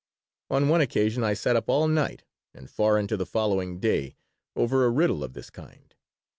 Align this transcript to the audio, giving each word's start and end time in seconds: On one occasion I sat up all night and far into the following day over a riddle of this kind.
On 0.49 0.67
one 0.67 0.81
occasion 0.81 1.23
I 1.23 1.35
sat 1.35 1.55
up 1.55 1.69
all 1.69 1.87
night 1.87 2.23
and 2.55 2.67
far 2.71 2.97
into 2.97 3.15
the 3.15 3.23
following 3.27 3.79
day 3.79 4.15
over 4.55 4.83
a 4.83 4.89
riddle 4.89 5.23
of 5.23 5.33
this 5.33 5.51
kind. 5.51 5.93